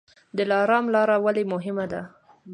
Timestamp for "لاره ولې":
0.93-1.43